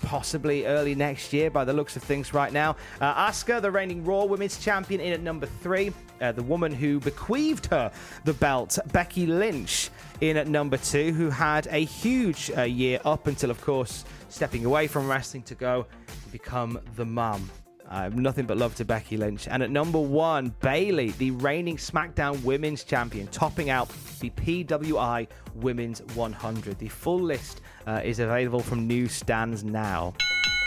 possibly 0.03 0.67
early 0.67 0.95
next 0.95 1.33
year 1.33 1.51
by 1.51 1.65
the 1.65 1.73
looks 1.73 1.97
of 1.97 2.03
things 2.03 2.35
right 2.35 2.53
now. 2.53 2.77
Uh, 3.01 3.29
Asuka, 3.29 3.61
the 3.61 3.71
reigning 3.71 4.05
Raw 4.05 4.25
Women's 4.25 4.59
Champion, 4.59 5.01
in 5.01 5.13
at 5.13 5.21
number 5.21 5.47
three. 5.47 5.93
Uh, 6.21 6.33
the 6.33 6.43
woman 6.43 6.73
who 6.73 7.01
bequeathed 7.01 7.67
her 7.67 7.91
the 8.25 8.35
belt, 8.35 8.79
Becky 8.93 9.27
Lynch, 9.27 9.91
in 10.21 10.37
at 10.37 10.49
number 10.49 10.77
two, 10.77 11.13
who 11.13 11.31
had 11.31 11.67
a 11.71 11.85
huge 11.85 12.51
uh, 12.57 12.63
year 12.63 13.01
up 13.05 13.27
until, 13.27 13.51
of 13.51 13.61
course, 13.61 14.05
stepping 14.29 14.65
away 14.65 14.87
from 14.87 15.09
wrestling 15.09 15.43
to 15.45 15.55
go 15.55 15.87
become 16.33 16.79
the 16.97 17.05
mum. 17.05 17.51
Have 17.89 18.17
nothing 18.17 18.47
but 18.47 18.57
love 18.57 18.75
to 18.77 18.85
Becky 18.85 19.17
Lynch. 19.17 19.47
And 19.49 19.63
at 19.63 19.71
number 19.71 20.01
one, 20.01 20.55
Bayley, 20.61 21.11
the 21.13 21.31
reigning 21.33 21.77
SmackDown 21.77 22.43
Women's 22.43 22.83
Champion, 22.83 23.29
topping 23.29 23.71
out 23.71 23.89
the 24.21 24.31
PWI 24.31 25.29
Women's 25.55 26.03
100. 26.15 26.79
The 26.79 26.89
full 26.89 27.21
list 27.21 27.61
uh, 27.87 28.01
is 28.05 28.19
available 28.19 28.61
from 28.61 28.89
newsstands 28.89 29.63
now. 29.63 30.15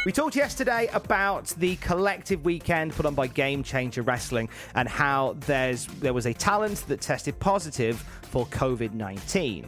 We 0.06 0.14
talked 0.14 0.38
yesterday 0.38 0.88
about 0.94 1.48
the 1.58 1.76
collective 1.78 2.46
weekend 2.46 2.94
put 2.94 3.06
on 3.06 3.16
by 3.16 3.28
Game 3.28 3.64
Changer 3.64 4.02
Wrestling 4.02 4.48
and 4.74 4.88
how 4.88 5.36
there's 5.42 5.88
there 5.88 6.14
was 6.14 6.26
a 6.26 6.34
talent 6.34 6.86
that 6.88 7.02
tested 7.02 7.38
positive 7.38 7.98
for 8.22 8.46
COVID 8.46 8.94
19. 8.94 9.68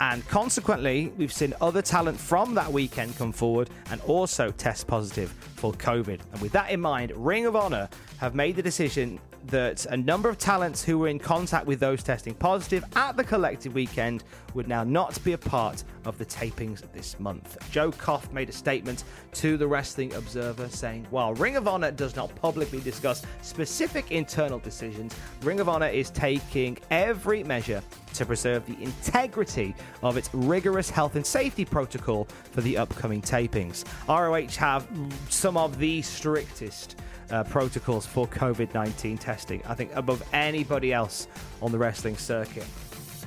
And 0.00 0.26
consequently, 0.26 1.12
we've 1.18 1.32
seen 1.32 1.52
other 1.60 1.82
talent 1.82 2.18
from 2.18 2.54
that 2.54 2.72
weekend 2.72 3.18
come 3.18 3.30
forward 3.30 3.68
and 3.90 4.00
also 4.02 4.50
test 4.52 4.86
positive 4.86 5.30
for 5.56 5.74
COVID. 5.74 6.20
And 6.32 6.40
with 6.40 6.52
that 6.52 6.70
in 6.70 6.80
mind, 6.80 7.12
Ring 7.14 7.44
of 7.44 7.54
Honor 7.54 7.90
have 8.16 8.34
made 8.34 8.56
the 8.56 8.62
decision 8.62 9.20
that 9.48 9.86
a 9.86 9.96
number 9.96 10.28
of 10.28 10.38
talents 10.38 10.84
who 10.84 10.98
were 10.98 11.08
in 11.08 11.18
contact 11.18 11.66
with 11.66 11.80
those 11.80 12.02
testing 12.02 12.34
positive 12.34 12.84
at 12.96 13.16
the 13.16 13.24
collective 13.24 13.74
weekend 13.74 14.24
would 14.54 14.68
now 14.68 14.84
not 14.84 15.22
be 15.24 15.32
a 15.32 15.38
part 15.38 15.84
of 16.04 16.16
the 16.18 16.24
tapings 16.24 16.82
this 16.92 17.18
month. 17.20 17.58
Joe 17.70 17.92
Koff 17.92 18.32
made 18.32 18.48
a 18.48 18.52
statement 18.52 19.04
to 19.32 19.56
the 19.56 19.66
Wrestling 19.66 20.14
Observer 20.14 20.68
saying, 20.68 21.06
While 21.10 21.34
Ring 21.34 21.56
of 21.56 21.68
Honor 21.68 21.90
does 21.90 22.16
not 22.16 22.34
publicly 22.36 22.80
discuss 22.80 23.24
specific 23.42 24.10
internal 24.10 24.58
decisions, 24.58 25.14
Ring 25.42 25.60
of 25.60 25.68
Honor 25.68 25.88
is 25.88 26.10
taking 26.10 26.78
every 26.90 27.42
measure 27.44 27.82
to 28.14 28.26
preserve 28.26 28.66
the 28.66 28.80
integrity 28.82 29.74
of 30.02 30.16
its 30.16 30.32
rigorous 30.32 30.90
health 30.90 31.14
and 31.14 31.24
safety 31.24 31.64
protocol 31.64 32.26
for 32.52 32.60
the 32.62 32.76
upcoming 32.76 33.22
tapings. 33.22 33.84
ROH 34.08 34.58
have 34.58 34.88
some 35.28 35.56
of 35.56 35.78
the 35.78 36.02
strictest 36.02 36.96
uh, 37.30 37.44
protocols 37.44 38.06
for 38.06 38.26
COVID 38.26 38.74
19 38.74 39.18
testing, 39.18 39.62
I 39.66 39.74
think, 39.74 39.90
above 39.94 40.22
anybody 40.32 40.92
else 40.92 41.28
on 41.62 41.72
the 41.72 41.78
wrestling 41.78 42.16
circuit. 42.16 42.66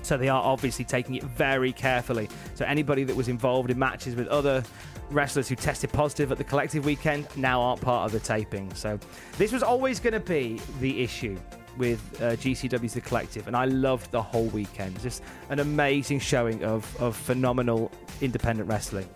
So 0.03 0.17
they 0.17 0.29
are 0.29 0.41
obviously 0.41 0.83
taking 0.83 1.15
it 1.15 1.23
very 1.23 1.71
carefully. 1.71 2.27
So 2.55 2.65
anybody 2.65 3.03
that 3.03 3.15
was 3.15 3.27
involved 3.27 3.69
in 3.69 3.77
matches 3.77 4.15
with 4.15 4.27
other 4.27 4.63
wrestlers 5.11 5.47
who 5.47 5.55
tested 5.55 5.91
positive 5.91 6.31
at 6.31 6.37
the 6.37 6.43
collective 6.43 6.85
weekend 6.85 7.27
now 7.37 7.61
aren't 7.61 7.81
part 7.81 8.05
of 8.05 8.11
the 8.11 8.19
taping. 8.19 8.73
So 8.73 8.99
this 9.37 9.51
was 9.51 9.61
always 9.61 9.99
going 9.99 10.13
to 10.13 10.19
be 10.19 10.59
the 10.79 11.01
issue 11.01 11.37
with 11.77 11.99
uh, 12.21 12.31
GCW's 12.31 12.93
The 12.93 13.01
Collective, 13.01 13.47
and 13.47 13.55
I 13.55 13.65
loved 13.65 14.11
the 14.11 14.21
whole 14.21 14.47
weekend. 14.47 14.99
Just 15.01 15.23
an 15.49 15.59
amazing 15.59 16.19
showing 16.19 16.63
of, 16.63 17.01
of 17.01 17.15
phenomenal 17.15 17.91
independent 18.19 18.67
wrestling. 18.67 19.07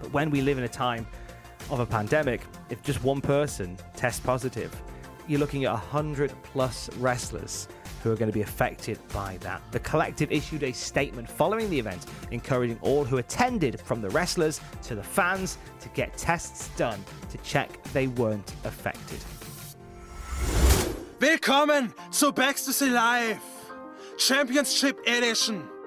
But 0.00 0.12
when 0.12 0.30
we 0.30 0.42
live 0.42 0.58
in 0.58 0.64
a 0.64 0.68
time 0.68 1.06
of 1.70 1.80
a 1.80 1.86
pandemic, 1.86 2.42
if 2.70 2.82
just 2.82 3.02
one 3.02 3.20
person 3.20 3.76
tests 3.96 4.20
positive, 4.20 4.74
you're 5.26 5.40
looking 5.40 5.64
at 5.64 5.72
100 5.72 6.32
plus 6.42 6.88
wrestlers 6.96 7.68
who 8.02 8.10
are 8.10 8.16
going 8.16 8.30
to 8.30 8.34
be 8.34 8.42
affected 8.42 8.98
by 9.12 9.36
that. 9.40 9.60
The 9.72 9.80
collective 9.80 10.32
issued 10.32 10.62
a 10.62 10.72
statement 10.72 11.28
following 11.28 11.68
the 11.68 11.78
event, 11.78 12.06
encouraging 12.30 12.78
all 12.80 13.04
who 13.04 13.18
attended, 13.18 13.80
from 13.80 14.00
the 14.00 14.08
wrestlers 14.10 14.60
to 14.84 14.94
the 14.94 15.02
fans, 15.02 15.58
to 15.80 15.88
get 15.90 16.16
tests 16.16 16.68
done 16.76 17.04
to 17.30 17.38
check 17.38 17.82
they 17.92 18.06
weren't 18.06 18.54
affected. 18.64 19.18
Willkommen 21.20 21.92
zu 22.12 22.32
Backstage 22.32 22.92
Live 22.92 23.40
Championship 24.16 25.00
Edition. 25.06 25.77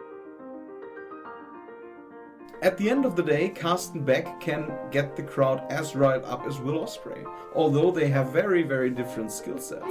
At 2.62 2.78
the 2.78 2.92
end 2.92 3.06
of 3.06 3.16
the 3.16 3.24
day, 3.24 3.50
Carsten 3.50 4.04
Beck 4.06 4.40
can 4.40 4.72
get 4.92 5.16
the 5.16 5.24
crowd 5.24 5.64
as 5.72 5.96
riled 5.96 6.24
up 6.26 6.46
as 6.46 6.60
Will 6.60 6.80
Ospreay, 6.80 7.26
although 7.56 7.90
they 7.90 8.08
have 8.10 8.32
very, 8.32 8.62
very 8.62 8.92
different 8.92 9.32
skill 9.32 9.58
sets. 9.58 9.82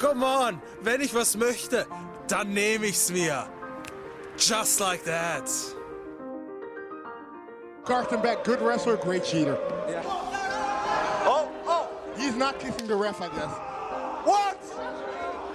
Come 0.00 0.24
on, 0.24 0.60
wenn 0.82 1.00
ich 1.00 1.14
was 1.14 1.36
möchte, 1.36 1.86
dann 2.26 2.52
nehme 2.52 2.86
ich's 2.86 3.12
mir. 3.12 3.46
Just 4.36 4.80
like 4.80 5.04
that. 5.04 5.48
Carsten 7.84 8.20
Beck, 8.20 8.42
good 8.42 8.60
wrestler, 8.60 8.96
great 8.96 9.24
cheater. 9.24 9.56
Yeah. 9.88 10.27
He's 12.28 12.36
not 12.36 12.60
kissing 12.60 12.86
the 12.86 12.94
ref, 12.94 13.22
I 13.22 13.28
guess. 13.28 13.54
What? 14.26 14.58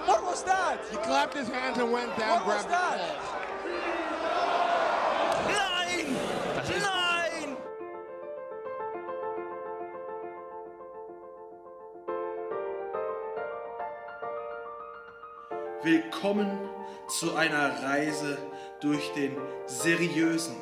What 0.08 0.24
was 0.24 0.42
that? 0.42 0.80
He 0.90 0.96
clapped 0.96 1.34
his 1.34 1.46
hands 1.46 1.78
and 1.78 1.92
went 1.92 2.18
down, 2.18 2.40
What 2.40 2.46
was 2.48 2.66
grabbed 2.66 2.98
that? 2.98 2.98
Nein! 5.46 6.16
Nein! 6.80 7.56
Willkommen 15.84 16.58
zu 17.06 17.36
einer 17.36 17.84
Reise 17.84 18.36
durch 18.80 19.12
den 19.12 19.36
seriösen, 19.66 20.56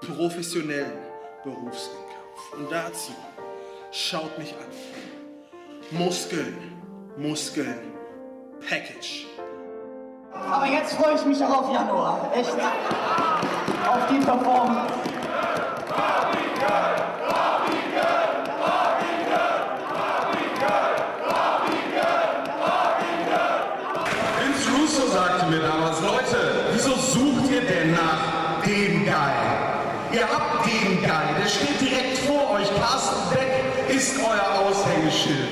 professionellen 0.00 1.02
Berufsringkampf. 1.42 2.52
Und 2.52 2.70
dazu 2.70 3.10
schaut 3.90 4.38
mich 4.38 4.54
an. 4.54 4.97
Muskeln, 5.90 6.54
Muskeln, 7.16 7.78
Package. 8.68 9.26
Aber 10.34 10.66
jetzt 10.66 10.94
freue 10.94 11.14
ich 11.14 11.24
mich 11.24 11.42
auch 11.42 11.62
auf 11.62 11.72
Januar. 11.72 12.30
Echt. 12.34 12.50
Auf 12.50 14.06
die 14.10 14.18
Performance. 14.18 14.92
Vince 24.38 24.70
Russo 24.78 25.08
sagte 25.10 25.46
mir 25.46 25.60
damals, 25.60 26.02
Leute, 26.02 26.66
wieso 26.72 26.90
sucht 26.96 27.50
ihr 27.50 27.62
denn 27.62 27.92
nach 27.92 28.62
dem 28.62 29.06
Guy? 29.06 30.12
Ihr 30.12 30.28
habt 30.28 30.66
den 30.66 31.00
Guy, 31.00 31.40
der 31.40 31.48
steht 31.48 31.80
direkt 31.80 32.18
vor 32.18 32.50
euch. 32.50 32.68
Carsten 32.78 33.34
Beck 33.34 33.88
ist 33.88 34.18
euer 34.18 34.68
Aushängeschild. 34.68 35.47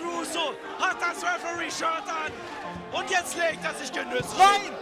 Vince 0.00 0.04
Russo 0.04 0.54
hat 0.78 0.96
das 1.00 1.22
Referee-Shirt 1.22 2.06
an! 2.08 2.32
Und 2.92 3.10
jetzt 3.10 3.36
legt 3.36 3.64
er 3.64 3.74
sich 3.74 3.92
genüsslich! 3.92 4.38
Nein! 4.38 4.72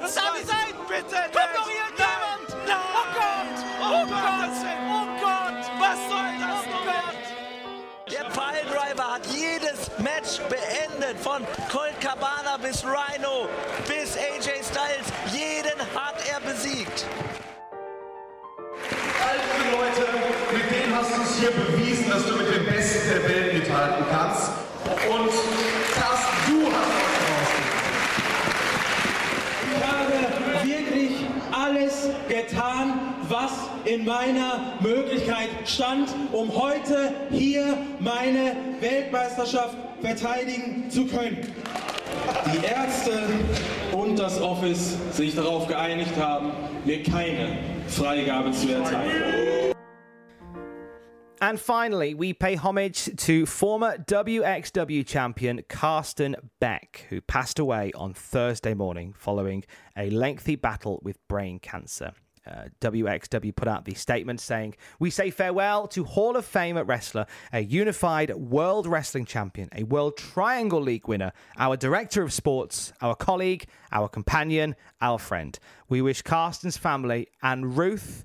Das 0.00 0.14
darf 0.14 0.34
nicht 0.34 0.48
sein! 0.48 0.74
Bitte 0.88 1.02
Kommt 1.02 1.34
nicht! 1.34 1.56
doch 1.56 1.68
hier 1.68 1.88
jemand! 1.96 2.66
Nein! 2.66 2.78
Oh 2.94 3.06
Gott! 3.14 3.58
Oh, 3.80 3.84
Oh 3.84 4.06
Gott! 4.06 4.18
Gott! 4.20 4.72
Oh 4.88 5.06
Gott! 5.20 5.62
Was 5.78 5.98
soll 6.08 6.32
das 6.40 6.64
Oh? 6.66 6.84
Gott! 6.84 8.12
Der 8.12 8.24
Piledriver 8.30 9.14
hat 9.14 9.26
jedes 9.26 9.90
Match 9.98 10.38
beendet. 10.48 11.18
Von 11.22 11.46
Colt 11.70 11.98
Cabana 12.00 12.56
bis 12.58 12.84
Rhino 12.84 13.48
bis 13.86 14.16
AJ 14.16 14.62
Styles. 14.64 15.08
Jeden 15.32 15.80
hat 15.94 16.16
er 16.28 16.40
besiegt. 16.40 17.06
Alte 19.24 19.70
Leute, 19.70 20.06
mit 20.52 20.70
denen 20.70 20.94
hast 20.94 21.16
du 21.16 21.22
es 21.22 21.38
hier 21.38 21.50
bewiesen, 21.52 22.10
dass 22.10 22.26
du 22.26 22.36
mit 22.36 22.54
dem 22.54 22.66
Besten 22.66 23.08
der 23.08 23.28
Welt 23.28 23.54
mithalten 23.54 24.04
kannst. 24.10 24.61
Und 25.08 25.30
Carsten, 25.94 26.36
du 26.48 26.66
hast 26.72 27.52
Ich 29.66 29.82
habe 29.84 30.68
wirklich 30.68 31.12
alles 31.50 32.08
getan, 32.28 33.00
was 33.28 33.50
in 33.84 34.04
meiner 34.04 34.74
Möglichkeit 34.80 35.48
stand, 35.64 36.08
um 36.30 36.54
heute 36.54 37.12
hier 37.30 37.76
meine 37.98 38.56
Weltmeisterschaft 38.80 39.74
verteidigen 40.00 40.88
zu 40.88 41.06
können. 41.06 41.38
Die 42.46 42.64
Ärzte 42.64 43.22
und 43.92 44.18
das 44.18 44.40
Office 44.40 44.96
sich 45.12 45.34
darauf 45.34 45.66
geeinigt 45.66 46.16
haben, 46.16 46.52
mir 46.84 47.02
keine 47.02 47.58
Freigabe 47.88 48.52
zu 48.52 48.72
erteilen. 48.72 49.71
And 51.42 51.58
finally, 51.58 52.14
we 52.14 52.34
pay 52.34 52.54
homage 52.54 53.10
to 53.16 53.46
former 53.46 53.98
WXW 53.98 55.04
champion 55.04 55.64
Carsten 55.68 56.36
Beck, 56.60 57.06
who 57.10 57.20
passed 57.20 57.58
away 57.58 57.90
on 57.96 58.14
Thursday 58.14 58.74
morning 58.74 59.12
following 59.18 59.64
a 59.96 60.08
lengthy 60.10 60.54
battle 60.54 61.00
with 61.02 61.18
brain 61.26 61.58
cancer. 61.58 62.12
Uh, 62.46 62.66
WXW 62.80 63.56
put 63.56 63.66
out 63.66 63.86
the 63.86 63.94
statement 63.94 64.38
saying, 64.38 64.76
We 65.00 65.10
say 65.10 65.30
farewell 65.30 65.88
to 65.88 66.04
Hall 66.04 66.36
of 66.36 66.44
Fame 66.44 66.76
at 66.76 66.86
wrestler, 66.86 67.26
a 67.52 67.58
unified 67.58 68.32
World 68.36 68.86
Wrestling 68.86 69.24
Champion, 69.24 69.68
a 69.74 69.82
World 69.82 70.16
Triangle 70.16 70.80
League 70.80 71.08
winner, 71.08 71.32
our 71.58 71.76
Director 71.76 72.22
of 72.22 72.32
Sports, 72.32 72.92
our 73.00 73.16
colleague, 73.16 73.66
our 73.90 74.08
companion, 74.08 74.76
our 75.00 75.18
friend. 75.18 75.58
We 75.88 76.02
wish 76.02 76.22
Carsten's 76.22 76.76
family 76.76 77.26
and 77.42 77.76
Ruth 77.76 78.24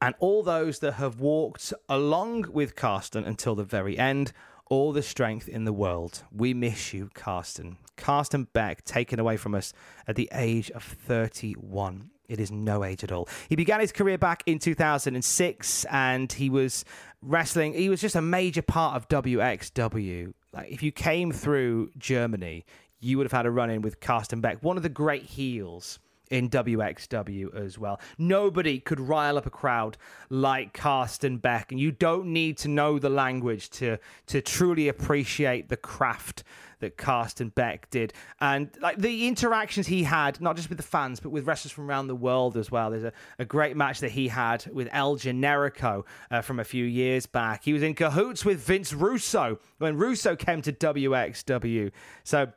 and 0.00 0.14
all 0.18 0.42
those 0.42 0.78
that 0.80 0.92
have 0.94 1.20
walked 1.20 1.72
along 1.88 2.46
with 2.52 2.74
Carsten 2.74 3.24
until 3.24 3.54
the 3.54 3.64
very 3.64 3.98
end, 3.98 4.32
all 4.68 4.92
the 4.92 5.02
strength 5.02 5.48
in 5.48 5.64
the 5.64 5.72
world. 5.72 6.22
We 6.32 6.54
miss 6.54 6.94
you, 6.94 7.10
Carsten. 7.12 7.76
Carsten 7.96 8.48
Beck, 8.52 8.84
taken 8.84 9.18
away 9.18 9.36
from 9.36 9.54
us 9.54 9.72
at 10.06 10.16
the 10.16 10.28
age 10.32 10.70
of 10.70 10.82
31. 10.82 12.10
It 12.28 12.40
is 12.40 12.50
no 12.50 12.84
age 12.84 13.02
at 13.02 13.12
all. 13.12 13.28
He 13.48 13.56
began 13.56 13.80
his 13.80 13.92
career 13.92 14.16
back 14.16 14.42
in 14.46 14.60
2006 14.60 15.84
and 15.86 16.32
he 16.32 16.48
was 16.48 16.84
wrestling. 17.20 17.74
He 17.74 17.88
was 17.88 18.00
just 18.00 18.14
a 18.14 18.22
major 18.22 18.62
part 18.62 18.96
of 18.96 19.08
WXW. 19.08 20.32
Like 20.52 20.70
if 20.70 20.82
you 20.82 20.92
came 20.92 21.32
through 21.32 21.90
Germany, 21.98 22.64
you 23.00 23.18
would 23.18 23.24
have 23.24 23.32
had 23.32 23.46
a 23.46 23.50
run 23.50 23.68
in 23.68 23.82
with 23.82 24.00
Carsten 24.00 24.40
Beck, 24.40 24.62
one 24.62 24.76
of 24.76 24.82
the 24.84 24.88
great 24.88 25.24
heels 25.24 25.98
in 26.30 26.48
WXW 26.48 27.54
as 27.54 27.78
well. 27.78 28.00
Nobody 28.16 28.78
could 28.78 29.00
rile 29.00 29.36
up 29.36 29.46
a 29.46 29.50
crowd 29.50 29.98
like 30.30 30.72
Carsten 30.72 31.38
Beck, 31.38 31.72
and 31.72 31.80
you 31.80 31.90
don't 31.90 32.26
need 32.26 32.56
to 32.58 32.68
know 32.68 32.98
the 32.98 33.10
language 33.10 33.68
to 33.70 33.98
to 34.26 34.40
truly 34.40 34.88
appreciate 34.88 35.68
the 35.68 35.76
craft 35.76 36.44
that 36.78 36.96
Carsten 36.96 37.50
Beck 37.50 37.90
did, 37.90 38.12
and 38.40 38.70
like 38.80 38.98
the 38.98 39.28
interactions 39.28 39.86
he 39.86 40.04
had, 40.04 40.40
not 40.40 40.56
just 40.56 40.68
with 40.68 40.78
the 40.78 40.84
fans, 40.84 41.20
but 41.20 41.30
with 41.30 41.46
wrestlers 41.46 41.72
from 41.72 41.88
around 41.88 42.06
the 42.06 42.14
world 42.14 42.56
as 42.56 42.70
well. 42.70 42.90
There's 42.90 43.04
a, 43.04 43.12
a 43.38 43.44
great 43.44 43.76
match 43.76 44.00
that 44.00 44.12
he 44.12 44.28
had 44.28 44.66
with 44.72 44.88
El 44.92 45.16
Generico 45.16 46.04
uh, 46.30 46.40
from 46.40 46.58
a 46.58 46.64
few 46.64 46.84
years 46.84 47.26
back. 47.26 47.64
He 47.64 47.72
was 47.72 47.82
in 47.82 47.94
cahoots 47.94 48.44
with 48.44 48.60
Vince 48.60 48.92
Russo 48.92 49.58
when 49.78 49.96
Russo 49.96 50.36
came 50.36 50.62
to 50.62 50.72
WXW. 50.72 51.92
So 52.24 52.52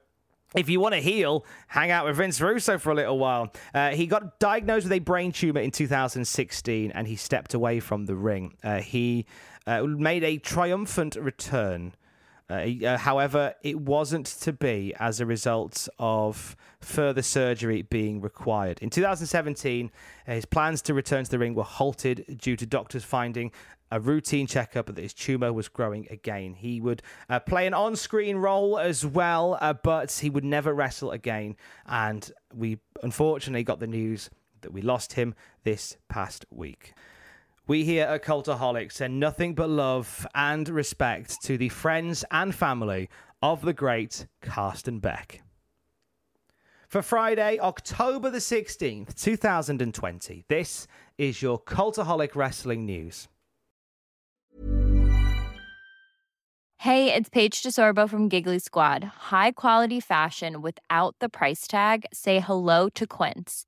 if 0.55 0.69
you 0.69 0.79
want 0.79 0.93
to 0.95 1.01
heel, 1.01 1.45
hang 1.67 1.91
out 1.91 2.05
with 2.05 2.17
Vince 2.17 2.39
Russo 2.39 2.77
for 2.77 2.91
a 2.91 2.95
little 2.95 3.17
while. 3.17 3.51
Uh, 3.73 3.91
he 3.91 4.07
got 4.07 4.39
diagnosed 4.39 4.85
with 4.85 4.93
a 4.93 4.99
brain 4.99 5.31
tumor 5.31 5.61
in 5.61 5.71
2016 5.71 6.91
and 6.91 7.07
he 7.07 7.15
stepped 7.15 7.53
away 7.53 7.79
from 7.79 8.05
the 8.05 8.15
ring. 8.15 8.55
Uh, 8.63 8.79
he 8.79 9.25
uh, 9.65 9.83
made 9.83 10.23
a 10.23 10.37
triumphant 10.37 11.15
return. 11.15 11.93
Uh, 12.49 12.65
uh, 12.85 12.97
however, 12.97 13.55
it 13.61 13.79
wasn't 13.79 14.25
to 14.25 14.51
be 14.51 14.93
as 14.99 15.19
a 15.19 15.25
result 15.25 15.87
of 15.97 16.55
further 16.81 17.21
surgery 17.21 17.81
being 17.81 18.21
required. 18.21 18.79
In 18.79 18.89
2017, 18.89 19.91
his 20.25 20.45
plans 20.45 20.81
to 20.83 20.93
return 20.93 21.23
to 21.23 21.31
the 21.31 21.39
ring 21.39 21.55
were 21.55 21.63
halted 21.63 22.37
due 22.41 22.55
to 22.55 22.65
doctors 22.65 23.03
finding 23.03 23.51
a 23.91 23.99
routine 23.99 24.47
checkup 24.47 24.87
that 24.87 24.97
his 24.97 25.13
tumor 25.13 25.53
was 25.53 25.69
growing 25.69 26.07
again. 26.09 26.55
He 26.55 26.81
would 26.81 27.03
uh, 27.29 27.39
play 27.39 27.67
an 27.67 27.73
on 27.75 27.95
screen 27.95 28.37
role 28.37 28.79
as 28.79 29.05
well, 29.05 29.57
uh, 29.61 29.73
but 29.73 30.11
he 30.11 30.29
would 30.31 30.43
never 30.43 30.73
wrestle 30.73 31.11
again. 31.11 31.55
And 31.85 32.29
we 32.53 32.79
unfortunately 33.03 33.63
got 33.63 33.79
the 33.79 33.87
news 33.87 34.31
that 34.61 34.73
we 34.73 34.81
lost 34.81 35.13
him 35.13 35.35
this 35.63 35.95
past 36.09 36.45
week. 36.49 36.93
We 37.65 37.85
here 37.85 38.05
at 38.07 38.25
Cultaholics 38.25 38.91
send 38.91 39.21
nothing 39.21 39.55
but 39.55 39.69
love 39.69 40.27
and 40.35 40.67
respect 40.67 41.41
to 41.43 41.57
the 41.57 41.69
friends 41.69 42.25
and 42.29 42.53
family 42.53 43.07
of 43.41 43.61
the 43.61 43.71
great 43.71 44.27
Carsten 44.41 44.99
Beck. 44.99 45.43
For 46.89 47.01
Friday, 47.01 47.59
October 47.61 48.29
the 48.29 48.39
16th, 48.39 49.15
2020, 49.15 50.43
this 50.49 50.87
is 51.17 51.41
your 51.41 51.57
Cultaholic 51.57 52.35
Wrestling 52.35 52.85
News. 52.85 53.29
Hey, 56.79 57.13
it's 57.13 57.29
Paige 57.29 57.63
DeSorbo 57.63 58.09
from 58.09 58.27
Giggly 58.27 58.59
Squad. 58.59 59.05
High 59.05 59.53
quality 59.53 60.01
fashion 60.01 60.61
without 60.61 61.15
the 61.19 61.29
price 61.29 61.65
tag? 61.65 62.07
Say 62.11 62.41
hello 62.41 62.89
to 62.89 63.07
Quince. 63.07 63.67